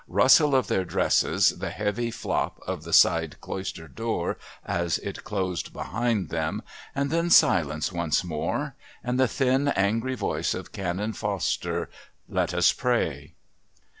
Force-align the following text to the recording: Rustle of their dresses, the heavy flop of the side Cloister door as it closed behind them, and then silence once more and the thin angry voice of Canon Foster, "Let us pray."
Rustle 0.07 0.55
of 0.55 0.67
their 0.67 0.83
dresses, 0.83 1.59
the 1.59 1.69
heavy 1.69 2.09
flop 2.09 2.59
of 2.65 2.81
the 2.83 2.91
side 2.91 3.39
Cloister 3.39 3.87
door 3.87 4.39
as 4.65 4.97
it 4.97 5.23
closed 5.23 5.73
behind 5.73 6.29
them, 6.29 6.63
and 6.95 7.11
then 7.11 7.29
silence 7.29 7.91
once 7.91 8.23
more 8.23 8.73
and 9.03 9.19
the 9.19 9.27
thin 9.27 9.67
angry 9.67 10.15
voice 10.15 10.55
of 10.55 10.71
Canon 10.71 11.13
Foster, 11.13 11.87
"Let 12.27 12.51
us 12.51 12.73
pray." 12.73 13.35